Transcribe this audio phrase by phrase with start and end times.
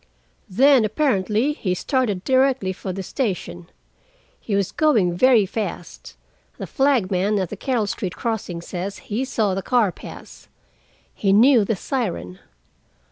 [0.49, 3.69] Then, apparently, he started directly for the station.
[4.39, 9.61] He was going very fast—the flagman at the Carol Street crossing says he saw the
[9.61, 10.47] car pass.
[11.13, 12.39] He knew the siren.